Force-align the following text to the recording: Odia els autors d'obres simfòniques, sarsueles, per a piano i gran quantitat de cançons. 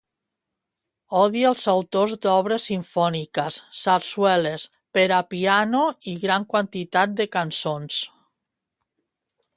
Odia 1.23 1.49
els 1.49 1.65
autors 1.73 2.15
d'obres 2.23 2.65
simfòniques, 2.71 3.59
sarsueles, 3.81 4.67
per 4.99 5.05
a 5.21 5.23
piano 5.35 5.85
i 6.13 6.17
gran 6.27 6.51
quantitat 6.55 7.15
de 7.21 7.33
cançons. 7.37 8.03